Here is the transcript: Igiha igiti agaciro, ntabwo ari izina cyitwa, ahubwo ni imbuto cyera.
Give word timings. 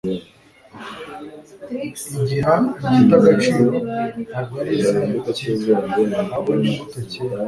Igiha 2.17 2.55
igiti 2.97 3.13
agaciro, 3.19 3.75
ntabwo 4.29 4.55
ari 4.61 4.71
izina 4.77 5.29
cyitwa, 5.37 5.75
ahubwo 6.37 6.51
ni 6.59 6.65
imbuto 6.69 6.99
cyera. 7.11 7.35